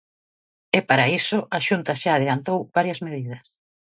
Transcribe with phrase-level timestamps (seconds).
[0.77, 3.45] E para iso, a Xunta xa adiantou varias medidas.